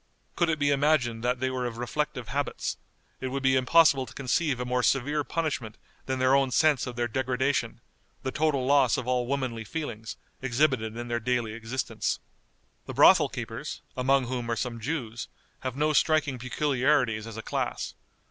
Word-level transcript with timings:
Could 0.35 0.49
it 0.49 0.57
be 0.57 0.71
imagined 0.71 1.23
that 1.23 1.39
they 1.39 1.51
were 1.51 1.67
of 1.67 1.77
reflective 1.77 2.29
habits, 2.29 2.77
it 3.19 3.27
would 3.27 3.43
be 3.43 3.55
impossible 3.55 4.07
to 4.07 4.15
conceive 4.15 4.59
a 4.59 4.65
more 4.65 4.81
severe 4.81 5.23
punishment 5.23 5.77
than 6.07 6.17
their 6.17 6.33
own 6.35 6.49
sense 6.49 6.87
of 6.87 6.95
the 6.95 7.07
degradation, 7.07 7.81
the 8.23 8.31
total 8.31 8.65
loss 8.65 8.97
of 8.97 9.07
all 9.07 9.27
womanly 9.27 9.63
feelings, 9.63 10.17
exhibited 10.41 10.97
in 10.97 11.07
their 11.07 11.19
daily 11.19 11.53
existence. 11.53 12.17
The 12.87 12.95
brothel 12.95 13.29
keepers, 13.29 13.83
among 13.95 14.25
whom 14.25 14.49
are 14.49 14.55
some 14.55 14.79
Jews, 14.79 15.27
have 15.59 15.75
no 15.75 15.93
striking 15.93 16.39
peculiarities 16.39 17.27
as 17.27 17.37
a 17.37 17.43
class. 17.43 17.93